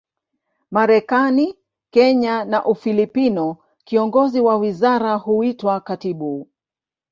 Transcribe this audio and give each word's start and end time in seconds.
Marekani, 0.71 1.57
Kenya 1.93 2.45
na 2.45 2.65
Ufilipino, 2.65 3.57
kiongozi 3.83 4.41
wa 4.41 4.57
wizara 4.57 5.13
huitwa 5.15 5.79
katibu. 5.81 6.49